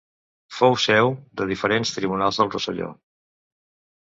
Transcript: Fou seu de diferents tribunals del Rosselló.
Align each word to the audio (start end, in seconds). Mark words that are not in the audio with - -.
Fou 0.59 0.77
seu 0.85 1.11
de 1.41 1.47
diferents 1.51 1.93
tribunals 1.99 2.41
del 2.41 2.51
Rosselló. 2.57 2.91